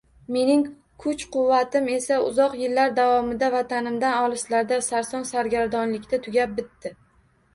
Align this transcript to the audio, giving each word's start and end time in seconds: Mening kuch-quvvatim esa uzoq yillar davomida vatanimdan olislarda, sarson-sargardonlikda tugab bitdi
Mening 0.35 0.61
kuch-quvvatim 1.01 1.89
esa 1.97 2.15
uzoq 2.29 2.55
yillar 2.61 2.95
davomida 2.99 3.51
vatanimdan 3.57 4.17
olislarda, 4.27 4.79
sarson-sargardonlikda 4.87 6.21
tugab 6.29 6.57
bitdi 6.61 6.95